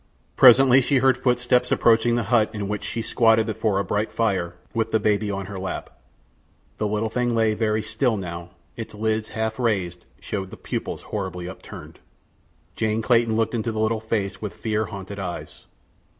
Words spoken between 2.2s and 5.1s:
hut in which she squatted before a bright fire with the